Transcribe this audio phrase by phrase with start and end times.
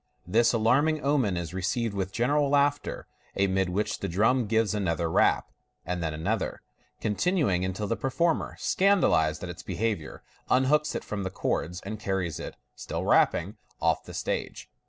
[0.25, 3.05] This alarming omen is received with general laughter,
[3.35, 5.51] amid which the drum gives another rap,
[5.85, 6.63] and then another,
[6.99, 12.39] continuing until the performer, scandalized at its behaviour, unhooks it from the cords, and carries
[12.39, 14.71] it, still rapping, off the stage.